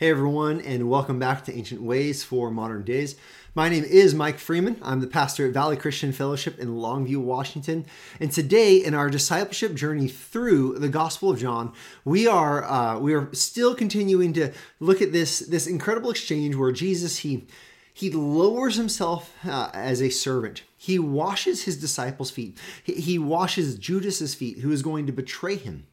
Hey 0.00 0.08
everyone, 0.08 0.62
and 0.62 0.88
welcome 0.88 1.18
back 1.18 1.44
to 1.44 1.54
Ancient 1.54 1.82
Ways 1.82 2.24
for 2.24 2.50
Modern 2.50 2.84
Days. 2.84 3.16
My 3.54 3.68
name 3.68 3.84
is 3.84 4.14
Mike 4.14 4.38
Freeman. 4.38 4.78
I'm 4.80 5.00
the 5.00 5.06
pastor 5.06 5.46
at 5.46 5.52
Valley 5.52 5.76
Christian 5.76 6.10
Fellowship 6.10 6.58
in 6.58 6.76
Longview, 6.76 7.18
Washington. 7.18 7.84
And 8.18 8.32
today, 8.32 8.78
in 8.78 8.94
our 8.94 9.10
discipleship 9.10 9.74
journey 9.74 10.08
through 10.08 10.78
the 10.78 10.88
Gospel 10.88 11.28
of 11.28 11.38
John, 11.38 11.74
we 12.02 12.26
are 12.26 12.64
uh, 12.64 12.98
we 12.98 13.12
are 13.12 13.28
still 13.34 13.74
continuing 13.74 14.32
to 14.32 14.54
look 14.78 15.02
at 15.02 15.12
this 15.12 15.40
this 15.40 15.66
incredible 15.66 16.10
exchange 16.10 16.54
where 16.56 16.72
Jesus 16.72 17.18
he 17.18 17.46
he 17.92 18.10
lowers 18.10 18.76
himself 18.76 19.34
uh, 19.44 19.68
as 19.74 20.00
a 20.00 20.08
servant. 20.08 20.62
He 20.78 20.98
washes 20.98 21.64
his 21.64 21.76
disciples' 21.76 22.30
feet. 22.30 22.56
He, 22.82 22.94
he 22.94 23.18
washes 23.18 23.76
Judas's 23.76 24.34
feet, 24.34 24.60
who 24.60 24.72
is 24.72 24.80
going 24.80 25.04
to 25.08 25.12
betray 25.12 25.56
him. 25.56 25.88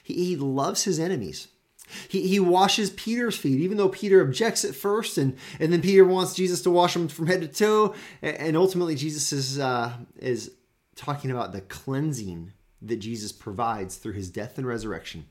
He, 0.00 0.14
he 0.14 0.36
loves 0.36 0.84
his 0.84 1.00
enemies. 1.00 1.48
He, 2.08 2.26
he 2.26 2.40
washes 2.40 2.90
Peter's 2.90 3.36
feet, 3.36 3.60
even 3.60 3.76
though 3.76 3.88
Peter 3.88 4.20
objects 4.20 4.64
at 4.64 4.74
first, 4.74 5.18
and, 5.18 5.36
and 5.58 5.72
then 5.72 5.82
Peter 5.82 6.04
wants 6.04 6.34
Jesus 6.34 6.62
to 6.62 6.70
wash 6.70 6.94
him 6.94 7.08
from 7.08 7.26
head 7.26 7.40
to 7.40 7.48
toe. 7.48 7.94
And 8.22 8.56
ultimately, 8.56 8.94
Jesus 8.94 9.32
is, 9.32 9.58
uh, 9.58 9.92
is 10.18 10.52
talking 10.94 11.30
about 11.30 11.52
the 11.52 11.60
cleansing 11.62 12.52
that 12.82 12.96
Jesus 12.96 13.32
provides 13.32 13.96
through 13.96 14.12
his 14.12 14.30
death 14.30 14.58
and 14.58 14.66
resurrection. 14.66 15.26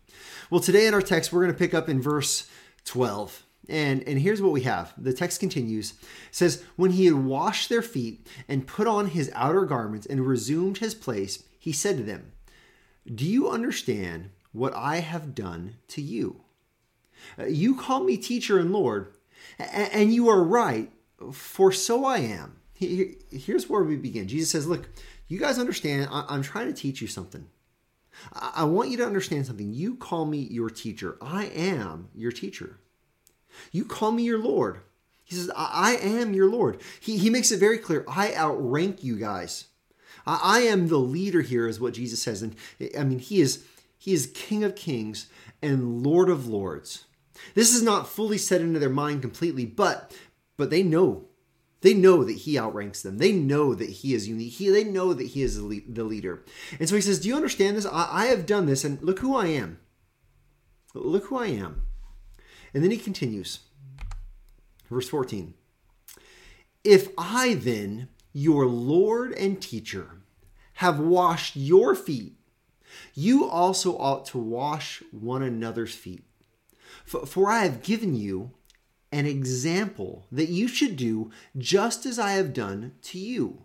Well, 0.49 0.59
today 0.59 0.87
in 0.87 0.93
our 0.93 1.01
text, 1.01 1.31
we're 1.31 1.43
going 1.43 1.53
to 1.53 1.57
pick 1.57 1.73
up 1.73 1.87
in 1.89 2.01
verse 2.01 2.49
12. 2.85 3.43
And, 3.69 4.03
and 4.07 4.19
here's 4.19 4.41
what 4.41 4.53
we 4.53 4.61
have. 4.61 4.93
The 4.97 5.13
text 5.13 5.39
continues. 5.39 5.91
It 5.91 5.97
says, 6.31 6.63
When 6.75 6.91
he 6.91 7.05
had 7.05 7.15
washed 7.15 7.69
their 7.69 7.81
feet 7.81 8.27
and 8.47 8.67
put 8.67 8.87
on 8.87 9.07
his 9.07 9.31
outer 9.33 9.65
garments 9.65 10.05
and 10.05 10.25
resumed 10.25 10.77
his 10.77 10.95
place, 10.95 11.43
he 11.59 11.71
said 11.71 11.97
to 11.97 12.03
them, 12.03 12.31
Do 13.13 13.25
you 13.25 13.49
understand 13.49 14.29
what 14.51 14.73
I 14.73 14.97
have 14.97 15.35
done 15.35 15.75
to 15.89 16.01
you? 16.01 16.41
Uh, 17.37 17.45
you 17.45 17.75
call 17.75 18.03
me 18.03 18.17
teacher 18.17 18.59
and 18.59 18.71
Lord, 18.71 19.13
and 19.59 20.13
you 20.13 20.29
are 20.29 20.43
right, 20.43 20.91
for 21.31 21.71
so 21.71 22.05
I 22.05 22.19
am. 22.19 22.57
Here's 22.73 23.69
where 23.69 23.83
we 23.83 23.95
begin. 23.95 24.27
Jesus 24.27 24.51
says, 24.51 24.67
Look, 24.67 24.89
you 25.27 25.39
guys 25.39 25.57
understand, 25.59 26.07
I'm 26.11 26.43
trying 26.43 26.67
to 26.67 26.73
teach 26.73 27.01
you 27.01 27.07
something. 27.07 27.47
I 28.33 28.63
want 28.63 28.89
you 28.89 28.97
to 28.97 29.05
understand 29.05 29.45
something. 29.45 29.73
You 29.73 29.95
call 29.95 30.25
me 30.25 30.39
your 30.39 30.69
teacher. 30.69 31.17
I 31.21 31.45
am 31.45 32.09
your 32.15 32.31
teacher. 32.31 32.79
You 33.71 33.85
call 33.85 34.11
me 34.11 34.23
your 34.23 34.39
Lord. 34.39 34.81
He 35.23 35.35
says, 35.35 35.51
I 35.55 35.97
am 35.97 36.33
your 36.33 36.49
Lord. 36.49 36.81
He, 36.99 37.17
he 37.17 37.29
makes 37.29 37.51
it 37.51 37.59
very 37.59 37.77
clear. 37.77 38.05
I 38.07 38.33
outrank 38.33 39.03
you 39.03 39.17
guys. 39.17 39.65
I, 40.25 40.39
I 40.41 40.59
am 40.61 40.87
the 40.87 40.97
leader 40.97 41.41
here, 41.41 41.67
is 41.67 41.79
what 41.79 41.93
Jesus 41.93 42.21
says. 42.21 42.41
And 42.41 42.55
I 42.97 43.03
mean, 43.03 43.19
he 43.19 43.41
is 43.41 43.65
he 43.97 44.13
is 44.13 44.31
King 44.33 44.63
of 44.63 44.75
Kings 44.75 45.27
and 45.61 46.03
Lord 46.03 46.29
of 46.29 46.47
Lords. 46.47 47.05
This 47.53 47.73
is 47.73 47.81
not 47.81 48.07
fully 48.07 48.37
set 48.37 48.61
into 48.61 48.79
their 48.79 48.89
mind 48.89 49.21
completely, 49.21 49.65
but 49.65 50.15
but 50.57 50.69
they 50.69 50.83
know. 50.83 51.25
They 51.81 51.93
know 51.93 52.23
that 52.23 52.37
he 52.37 52.57
outranks 52.57 53.03
them. 53.03 53.19
They 53.19 53.31
know 53.31 53.75
that 53.75 53.89
he 53.89 54.13
is 54.15 54.27
unique. 54.27 54.53
He, 54.53 54.69
they 54.69 54.83
know 54.83 55.13
that 55.13 55.27
he 55.27 55.43
is 55.43 55.61
the, 55.61 55.83
the 55.87 56.03
leader. 56.03 56.43
And 56.79 56.89
so 56.89 56.95
he 56.95 57.01
says, 57.01 57.19
Do 57.19 57.27
you 57.27 57.35
understand 57.35 57.77
this? 57.77 57.85
I, 57.85 58.09
I 58.11 58.25
have 58.25 58.47
done 58.47 58.65
this, 58.65 58.83
and 58.83 59.01
look 59.01 59.19
who 59.19 59.35
I 59.35 59.47
am. 59.47 59.79
Look 60.95 61.25
who 61.25 61.37
I 61.37 61.47
am. 61.47 61.83
And 62.73 62.83
then 62.83 62.91
he 62.91 62.97
continues. 62.97 63.59
Verse 64.89 65.07
14. 65.07 65.53
If 66.83 67.09
I 67.17 67.53
then, 67.53 68.09
your 68.33 68.65
Lord 68.65 69.33
and 69.33 69.61
teacher, 69.61 70.21
have 70.75 70.99
washed 70.99 71.55
your 71.55 71.95
feet, 71.95 72.33
you 73.13 73.45
also 73.45 73.97
ought 73.97 74.25
to 74.27 74.37
wash 74.37 75.03
one 75.11 75.43
another's 75.43 75.93
feet. 75.93 76.23
For, 77.05 77.49
I 77.49 77.63
have 77.63 77.83
given 77.83 78.15
you 78.15 78.51
an 79.11 79.25
example 79.25 80.25
that 80.31 80.49
you 80.49 80.67
should 80.67 80.95
do 80.95 81.31
just 81.57 82.05
as 82.05 82.19
I 82.19 82.31
have 82.31 82.53
done 82.53 82.93
to 83.03 83.19
you. 83.19 83.63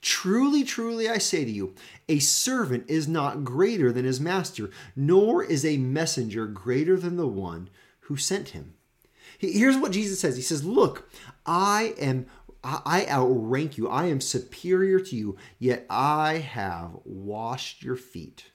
Truly, 0.00 0.62
truly, 0.62 1.08
I 1.08 1.18
say 1.18 1.44
to 1.44 1.50
you, 1.50 1.74
a 2.08 2.20
servant 2.20 2.84
is 2.88 3.08
not 3.08 3.44
greater 3.44 3.90
than 3.92 4.04
his 4.04 4.20
master, 4.20 4.70
nor 4.94 5.42
is 5.42 5.64
a 5.64 5.76
messenger 5.76 6.46
greater 6.46 6.96
than 6.96 7.16
the 7.16 7.26
one 7.26 7.68
who 8.00 8.16
sent 8.16 8.50
him. 8.50 8.74
Here's 9.38 9.76
what 9.76 9.92
Jesus 9.92 10.20
says 10.20 10.36
He 10.36 10.42
says, 10.42 10.64
Look, 10.64 11.10
I 11.46 11.94
am. 11.98 12.26
I 12.64 13.06
outrank 13.08 13.78
you. 13.78 13.88
I 13.88 14.06
am 14.06 14.20
superior 14.20 14.98
to 14.98 15.16
you, 15.16 15.36
yet 15.60 15.86
I 15.88 16.38
have 16.38 16.90
washed 17.04 17.84
your 17.84 17.94
feet. 17.94 18.46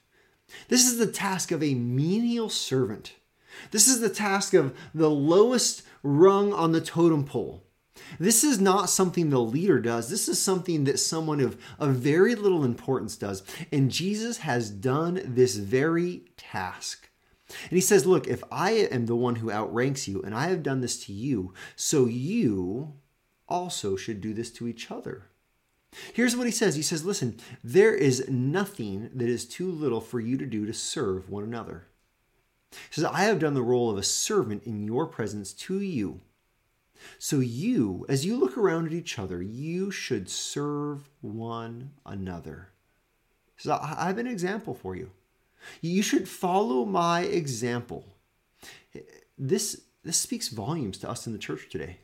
This 0.68 0.86
is 0.86 0.98
the 0.98 1.10
task 1.10 1.50
of 1.50 1.62
a 1.62 1.74
menial 1.74 2.50
servant. 2.50 3.14
This 3.70 3.88
is 3.88 4.00
the 4.00 4.08
task 4.08 4.54
of 4.54 4.76
the 4.94 5.10
lowest 5.10 5.82
rung 6.02 6.52
on 6.52 6.72
the 6.72 6.80
totem 6.80 7.24
pole. 7.24 7.64
This 8.18 8.44
is 8.44 8.60
not 8.60 8.90
something 8.90 9.30
the 9.30 9.40
leader 9.40 9.80
does. 9.80 10.08
This 10.08 10.28
is 10.28 10.40
something 10.40 10.84
that 10.84 10.98
someone 10.98 11.40
of, 11.40 11.60
of 11.78 11.94
very 11.94 12.34
little 12.34 12.64
importance 12.64 13.16
does. 13.16 13.42
And 13.72 13.90
Jesus 13.90 14.38
has 14.38 14.70
done 14.70 15.22
this 15.24 15.56
very 15.56 16.24
task. 16.36 17.08
And 17.48 17.72
he 17.72 17.80
says, 17.80 18.06
Look, 18.06 18.26
if 18.26 18.42
I 18.50 18.72
am 18.72 19.06
the 19.06 19.16
one 19.16 19.36
who 19.36 19.50
outranks 19.50 20.08
you, 20.08 20.22
and 20.22 20.34
I 20.34 20.48
have 20.48 20.62
done 20.62 20.80
this 20.80 21.04
to 21.06 21.12
you, 21.12 21.52
so 21.76 22.06
you 22.06 22.94
also 23.48 23.96
should 23.96 24.20
do 24.20 24.34
this 24.34 24.50
to 24.52 24.66
each 24.66 24.90
other. 24.90 25.28
Here's 26.12 26.36
what 26.36 26.46
he 26.46 26.52
says 26.52 26.74
He 26.74 26.82
says, 26.82 27.04
Listen, 27.04 27.38
there 27.62 27.94
is 27.94 28.28
nothing 28.28 29.10
that 29.14 29.28
is 29.28 29.44
too 29.44 29.70
little 29.70 30.00
for 30.00 30.20
you 30.20 30.36
to 30.38 30.46
do 30.46 30.66
to 30.66 30.72
serve 30.72 31.30
one 31.30 31.44
another. 31.44 31.86
He 32.90 32.94
says, 33.00 33.04
I 33.04 33.22
have 33.22 33.38
done 33.38 33.54
the 33.54 33.62
role 33.62 33.90
of 33.90 33.98
a 33.98 34.02
servant 34.02 34.64
in 34.64 34.82
your 34.82 35.06
presence 35.06 35.52
to 35.52 35.80
you. 35.80 36.20
So 37.18 37.40
you, 37.40 38.06
as 38.08 38.24
you 38.24 38.36
look 38.36 38.56
around 38.56 38.86
at 38.86 38.92
each 38.92 39.18
other, 39.18 39.42
you 39.42 39.90
should 39.90 40.28
serve 40.28 41.08
one 41.20 41.92
another. 42.06 42.70
He 43.56 43.62
says, 43.62 43.78
I 43.80 44.06
have 44.06 44.18
an 44.18 44.26
example 44.26 44.74
for 44.74 44.96
you. 44.96 45.10
You 45.80 46.02
should 46.02 46.28
follow 46.28 46.84
my 46.84 47.22
example. 47.22 48.04
This, 49.38 49.82
this 50.02 50.16
speaks 50.16 50.48
volumes 50.48 50.98
to 50.98 51.10
us 51.10 51.26
in 51.26 51.32
the 51.32 51.38
church 51.38 51.68
today. 51.70 51.98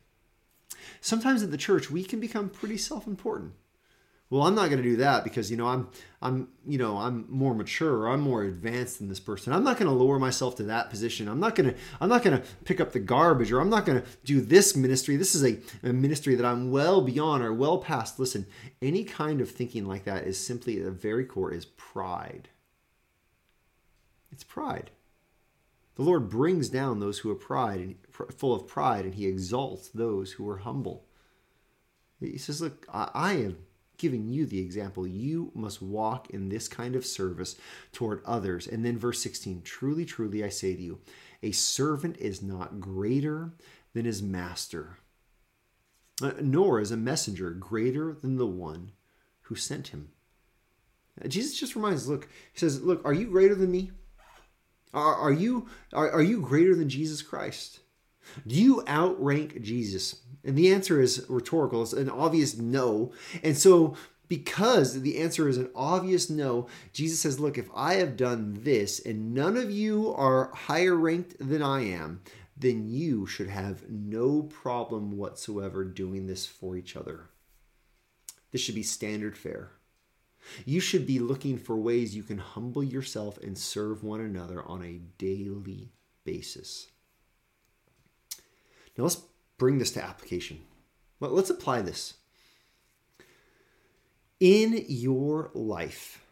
Sometimes 0.99 1.43
at 1.43 1.51
the 1.51 1.57
church, 1.57 1.89
we 1.89 2.03
can 2.03 2.19
become 2.19 2.49
pretty 2.49 2.77
self 2.77 3.07
important 3.07 3.53
well 4.31 4.41
i'm 4.41 4.55
not 4.55 4.69
going 4.69 4.81
to 4.81 4.89
do 4.89 4.95
that 4.95 5.23
because 5.23 5.51
you 5.51 5.57
know 5.57 5.67
i'm 5.67 5.87
i'm 6.23 6.47
you 6.65 6.79
know 6.79 6.97
i'm 6.97 7.27
more 7.29 7.53
mature 7.53 8.07
i'm 8.07 8.21
more 8.21 8.43
advanced 8.43 8.97
than 8.99 9.09
this 9.09 9.19
person. 9.19 9.53
I'm 9.53 9.63
not 9.63 9.77
going 9.77 9.89
to 9.89 9.95
lower 9.95 10.17
myself 10.17 10.55
to 10.55 10.63
that 10.63 10.89
position. 10.89 11.27
I'm 11.27 11.39
not 11.39 11.55
going 11.55 11.71
to 11.71 11.77
i'm 11.99 12.09
not 12.09 12.23
going 12.23 12.39
to 12.39 12.47
pick 12.63 12.79
up 12.79 12.91
the 12.91 12.99
garbage 12.99 13.51
or 13.51 13.59
i'm 13.59 13.69
not 13.69 13.85
going 13.85 14.01
to 14.01 14.07
do 14.23 14.41
this 14.41 14.75
ministry. 14.75 15.15
This 15.17 15.35
is 15.35 15.43
a, 15.43 15.59
a, 15.83 15.93
ministry 15.93 16.35
that 16.35 16.45
i'm 16.45 16.71
well 16.71 17.01
beyond 17.01 17.43
or 17.43 17.53
well 17.53 17.77
past. 17.79 18.19
Listen 18.19 18.47
any 18.81 19.03
kind 19.03 19.41
of 19.41 19.51
thinking 19.51 19.85
like 19.85 20.05
that 20.05 20.25
is 20.25 20.39
simply 20.39 20.79
at 20.79 20.85
the 20.85 20.91
very 20.91 21.25
core 21.25 21.51
is 21.51 21.65
pride. 21.65 22.49
It's 24.31 24.43
pride. 24.43 24.91
The 25.95 26.03
lord 26.03 26.29
brings 26.29 26.69
down 26.69 26.99
those 26.99 27.19
who 27.19 27.29
are 27.29 27.35
pride 27.35 27.79
and 27.79 27.95
full 28.35 28.55
of 28.55 28.67
pride 28.67 29.05
and 29.05 29.15
he 29.15 29.27
exalts 29.27 29.89
those 29.89 30.33
who 30.33 30.47
are 30.49 30.57
humble. 30.57 31.05
He 32.19 32.37
says 32.37 32.61
look 32.61 32.85
i, 32.93 33.09
I 33.13 33.33
am 33.33 33.57
giving 34.01 34.27
you 34.27 34.45
the 34.45 34.59
example. 34.59 35.07
You 35.07 35.51
must 35.53 35.81
walk 35.81 36.29
in 36.31 36.49
this 36.49 36.67
kind 36.67 36.95
of 36.95 37.05
service 37.05 37.55
toward 37.93 38.21
others. 38.25 38.67
And 38.67 38.83
then 38.83 38.97
verse 38.97 39.21
16 39.21 39.61
Truly, 39.61 40.03
truly, 40.03 40.43
I 40.43 40.49
say 40.49 40.75
to 40.75 40.81
you, 40.81 40.99
a 41.43 41.51
servant 41.51 42.17
is 42.17 42.41
not 42.41 42.79
greater 42.79 43.53
than 43.93 44.05
his 44.05 44.21
master, 44.21 44.97
uh, 46.21 46.31
nor 46.41 46.79
is 46.79 46.91
a 46.91 46.97
messenger 46.97 47.51
greater 47.51 48.13
than 48.13 48.37
the 48.37 48.47
one 48.47 48.91
who 49.43 49.55
sent 49.55 49.89
him. 49.89 50.09
Uh, 51.23 51.27
Jesus 51.27 51.59
just 51.59 51.75
reminds 51.75 52.07
look, 52.07 52.27
he 52.53 52.59
says, 52.59 52.81
Look, 52.81 53.05
are 53.05 53.13
you 53.13 53.27
greater 53.27 53.55
than 53.55 53.71
me? 53.71 53.91
Are, 54.93 55.15
are 55.15 55.31
you 55.31 55.67
are, 55.93 56.11
are 56.11 56.21
you 56.21 56.41
greater 56.41 56.75
than 56.75 56.89
Jesus 56.89 57.21
Christ? 57.21 57.79
Do 58.45 58.55
you 58.55 58.83
outrank 58.87 59.61
Jesus? 59.61 60.21
And 60.43 60.57
the 60.57 60.71
answer 60.73 61.01
is 61.01 61.25
rhetorical. 61.29 61.83
It's 61.83 61.93
an 61.93 62.09
obvious 62.09 62.57
no. 62.57 63.11
And 63.43 63.57
so, 63.57 63.95
because 64.27 65.01
the 65.01 65.19
answer 65.19 65.49
is 65.49 65.57
an 65.57 65.69
obvious 65.75 66.29
no, 66.29 66.67
Jesus 66.93 67.19
says, 67.19 67.39
Look, 67.39 67.57
if 67.57 67.69
I 67.75 67.95
have 67.95 68.17
done 68.17 68.59
this 68.63 68.99
and 68.99 69.33
none 69.33 69.57
of 69.57 69.69
you 69.69 70.13
are 70.13 70.51
higher 70.53 70.95
ranked 70.95 71.35
than 71.39 71.61
I 71.61 71.81
am, 71.81 72.21
then 72.57 72.87
you 72.87 73.25
should 73.25 73.49
have 73.49 73.89
no 73.89 74.43
problem 74.43 75.17
whatsoever 75.17 75.83
doing 75.83 76.27
this 76.27 76.45
for 76.45 76.75
each 76.75 76.95
other. 76.95 77.29
This 78.51 78.61
should 78.61 78.75
be 78.75 78.83
standard 78.83 79.37
fare. 79.37 79.71
You 80.65 80.79
should 80.79 81.05
be 81.05 81.19
looking 81.19 81.57
for 81.57 81.75
ways 81.75 82.15
you 82.15 82.23
can 82.23 82.37
humble 82.37 82.83
yourself 82.83 83.37
and 83.41 83.57
serve 83.57 84.03
one 84.03 84.21
another 84.21 84.63
on 84.63 84.83
a 84.83 85.01
daily 85.17 85.91
basis. 86.23 86.87
Now 88.97 89.05
let's 89.05 89.21
bring 89.61 89.77
this 89.77 89.91
to 89.91 90.03
application. 90.03 90.59
Let's 91.19 91.51
apply 91.51 91.83
this. 91.83 92.15
In 94.39 94.83
your 94.87 95.51
life, 95.53 96.25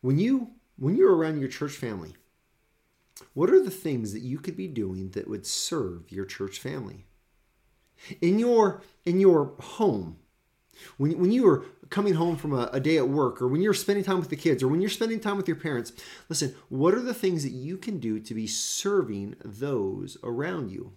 when 0.00 0.18
you 0.18 0.50
when 0.76 0.96
you're 0.96 1.14
around 1.14 1.38
your 1.38 1.48
church 1.48 1.76
family, 1.76 2.16
What 3.34 3.50
are 3.50 3.62
the 3.62 3.70
things 3.70 4.12
that 4.12 4.22
you 4.22 4.38
could 4.38 4.56
be 4.56 4.66
doing 4.66 5.10
that 5.10 5.28
would 5.28 5.46
serve 5.46 6.10
your 6.10 6.24
church 6.24 6.58
family? 6.58 7.04
In 8.20 8.40
your 8.40 8.82
in 9.04 9.20
your 9.20 9.54
home, 9.60 10.18
when, 10.96 11.16
when 11.18 11.30
you 11.30 11.46
are 11.48 11.64
coming 11.90 12.14
home 12.14 12.36
from 12.36 12.52
a, 12.52 12.68
a, 12.72 12.80
day 12.80 12.96
at 12.96 13.08
work, 13.08 13.40
or 13.40 13.48
when 13.48 13.62
you're 13.62 13.74
spending 13.74 14.04
time 14.04 14.18
with 14.18 14.30
the 14.30 14.36
kids, 14.36 14.62
or 14.62 14.68
when 14.68 14.80
you're 14.80 14.90
spending 14.90 15.20
time 15.20 15.36
with 15.36 15.48
your 15.48 15.56
parents, 15.56 15.92
listen, 16.28 16.54
what 16.68 16.94
are 16.94 17.02
the 17.02 17.14
things 17.14 17.44
that 17.44 17.52
you 17.52 17.76
can 17.76 17.98
do 17.98 18.20
to 18.20 18.34
be 18.34 18.46
serving 18.46 19.36
those 19.44 20.16
around 20.22 20.70
you? 20.70 20.92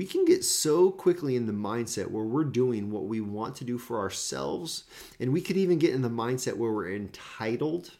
We 0.00 0.06
can 0.06 0.24
get 0.24 0.46
so 0.46 0.90
quickly 0.90 1.36
in 1.36 1.44
the 1.44 1.52
mindset 1.52 2.10
where 2.10 2.24
we're 2.24 2.44
doing 2.44 2.90
what 2.90 3.04
we 3.04 3.20
want 3.20 3.54
to 3.56 3.66
do 3.66 3.76
for 3.76 3.98
ourselves, 3.98 4.84
and 5.20 5.30
we 5.30 5.42
could 5.42 5.58
even 5.58 5.78
get 5.78 5.92
in 5.92 6.00
the 6.00 6.08
mindset 6.08 6.56
where 6.56 6.72
we're 6.72 6.90
entitled. 6.90 7.90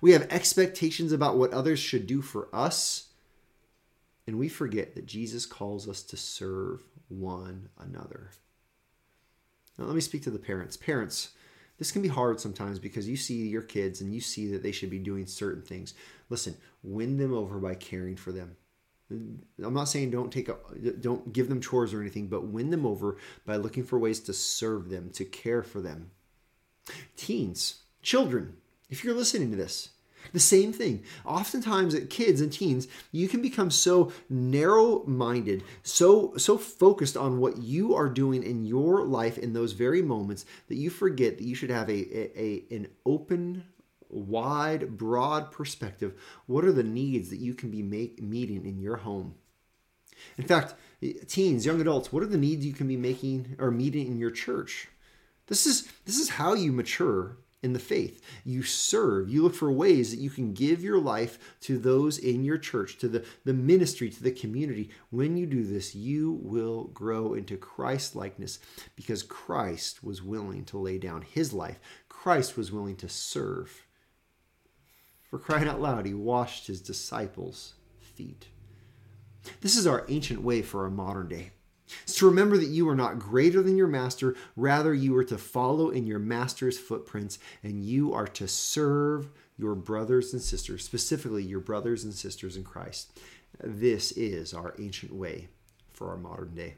We 0.00 0.10
have 0.10 0.26
expectations 0.28 1.12
about 1.12 1.36
what 1.36 1.52
others 1.52 1.78
should 1.78 2.08
do 2.08 2.20
for 2.20 2.48
us, 2.52 3.10
and 4.26 4.40
we 4.40 4.48
forget 4.48 4.96
that 4.96 5.06
Jesus 5.06 5.46
calls 5.46 5.88
us 5.88 6.02
to 6.02 6.16
serve 6.16 6.82
one 7.06 7.68
another. 7.78 8.32
Now, 9.78 9.84
let 9.84 9.94
me 9.94 10.00
speak 10.00 10.24
to 10.24 10.32
the 10.32 10.38
parents. 10.40 10.76
Parents, 10.76 11.28
this 11.78 11.92
can 11.92 12.02
be 12.02 12.08
hard 12.08 12.40
sometimes 12.40 12.80
because 12.80 13.08
you 13.08 13.16
see 13.16 13.46
your 13.46 13.62
kids 13.62 14.00
and 14.00 14.12
you 14.12 14.20
see 14.20 14.50
that 14.50 14.64
they 14.64 14.72
should 14.72 14.90
be 14.90 14.98
doing 14.98 15.28
certain 15.28 15.62
things. 15.62 15.94
Listen, 16.28 16.56
win 16.82 17.18
them 17.18 17.32
over 17.32 17.60
by 17.60 17.76
caring 17.76 18.16
for 18.16 18.32
them. 18.32 18.56
I'm 19.10 19.74
not 19.74 19.88
saying 19.88 20.10
don't 20.10 20.32
take 20.32 20.48
a, 20.48 20.56
don't 21.00 21.32
give 21.32 21.48
them 21.48 21.60
chores 21.60 21.94
or 21.94 22.00
anything, 22.00 22.28
but 22.28 22.46
win 22.46 22.70
them 22.70 22.84
over 22.84 23.16
by 23.46 23.56
looking 23.56 23.84
for 23.84 23.98
ways 23.98 24.20
to 24.20 24.32
serve 24.32 24.90
them, 24.90 25.10
to 25.10 25.24
care 25.24 25.62
for 25.62 25.80
them. 25.80 26.10
Teens, 27.16 27.82
children, 28.02 28.56
if 28.90 29.04
you're 29.04 29.14
listening 29.14 29.50
to 29.50 29.56
this, 29.56 29.90
the 30.32 30.40
same 30.40 30.72
thing. 30.72 31.04
Oftentimes 31.24 31.94
at 31.94 32.10
kids 32.10 32.40
and 32.40 32.52
teens, 32.52 32.88
you 33.12 33.28
can 33.28 33.40
become 33.40 33.70
so 33.70 34.12
narrow-minded, 34.28 35.62
so 35.82 36.36
so 36.36 36.58
focused 36.58 37.16
on 37.16 37.38
what 37.38 37.58
you 37.58 37.94
are 37.94 38.08
doing 38.08 38.42
in 38.42 38.66
your 38.66 39.04
life 39.04 39.38
in 39.38 39.52
those 39.52 39.72
very 39.72 40.02
moments 40.02 40.44
that 40.68 40.76
you 40.76 40.90
forget 40.90 41.38
that 41.38 41.44
you 41.44 41.54
should 41.54 41.70
have 41.70 41.88
a, 41.88 41.92
a, 41.92 42.40
a 42.40 42.74
an 42.74 42.88
open 43.06 43.64
wide, 44.10 44.96
broad 44.96 45.50
perspective. 45.50 46.14
What 46.46 46.64
are 46.64 46.72
the 46.72 46.82
needs 46.82 47.30
that 47.30 47.40
you 47.40 47.54
can 47.54 47.70
be 47.70 47.82
make, 47.82 48.22
meeting 48.22 48.66
in 48.66 48.78
your 48.80 48.96
home? 48.96 49.34
In 50.36 50.44
fact, 50.44 50.74
teens, 51.28 51.64
young 51.64 51.80
adults, 51.80 52.12
what 52.12 52.22
are 52.22 52.26
the 52.26 52.36
needs 52.36 52.66
you 52.66 52.72
can 52.72 52.88
be 52.88 52.96
making 52.96 53.56
or 53.58 53.70
meeting 53.70 54.06
in 54.06 54.18
your 54.18 54.30
church? 54.30 54.88
This 55.46 55.66
is 55.66 55.88
this 56.04 56.18
is 56.18 56.28
how 56.30 56.54
you 56.54 56.72
mature 56.72 57.38
in 57.62 57.72
the 57.72 57.78
faith. 57.78 58.22
You 58.44 58.62
serve, 58.62 59.28
you 59.28 59.42
look 59.42 59.54
for 59.54 59.72
ways 59.72 60.10
that 60.10 60.20
you 60.20 60.30
can 60.30 60.52
give 60.52 60.82
your 60.82 61.00
life 61.00 61.56
to 61.62 61.78
those 61.78 62.18
in 62.18 62.44
your 62.44 62.58
church, 62.58 62.98
to 62.98 63.08
the, 63.08 63.24
the 63.44 63.54
ministry, 63.54 64.10
to 64.10 64.22
the 64.22 64.30
community. 64.30 64.90
When 65.10 65.36
you 65.36 65.46
do 65.46 65.64
this, 65.64 65.94
you 65.94 66.38
will 66.42 66.84
grow 66.84 67.34
into 67.34 67.56
Christ 67.56 68.14
likeness 68.14 68.60
because 68.94 69.22
Christ 69.24 70.04
was 70.04 70.22
willing 70.22 70.64
to 70.66 70.78
lay 70.78 70.98
down 70.98 71.22
his 71.22 71.52
life. 71.52 71.80
Christ 72.08 72.56
was 72.56 72.70
willing 72.70 72.96
to 72.96 73.08
serve. 73.08 73.87
For 75.28 75.38
crying 75.38 75.68
out 75.68 75.80
loud, 75.80 76.06
he 76.06 76.14
washed 76.14 76.66
his 76.66 76.80
disciples' 76.80 77.74
feet. 78.00 78.48
This 79.60 79.76
is 79.76 79.86
our 79.86 80.04
ancient 80.08 80.42
way 80.42 80.62
for 80.62 80.84
our 80.84 80.90
modern 80.90 81.28
day. 81.28 81.50
It's 82.02 82.16
to 82.16 82.26
remember 82.26 82.58
that 82.58 82.68
you 82.68 82.88
are 82.88 82.94
not 82.94 83.18
greater 83.18 83.62
than 83.62 83.76
your 83.76 83.86
master, 83.86 84.34
rather, 84.56 84.92
you 84.92 85.16
are 85.16 85.24
to 85.24 85.38
follow 85.38 85.90
in 85.90 86.06
your 86.06 86.18
master's 86.18 86.78
footprints, 86.78 87.38
and 87.62 87.84
you 87.84 88.12
are 88.12 88.26
to 88.26 88.48
serve 88.48 89.30
your 89.56 89.74
brothers 89.74 90.32
and 90.32 90.42
sisters, 90.42 90.84
specifically 90.84 91.42
your 91.42 91.60
brothers 91.60 92.04
and 92.04 92.12
sisters 92.12 92.56
in 92.56 92.64
Christ. 92.64 93.18
This 93.62 94.12
is 94.12 94.52
our 94.52 94.74
ancient 94.78 95.14
way 95.14 95.48
for 95.90 96.10
our 96.10 96.18
modern 96.18 96.54
day. 96.54 96.74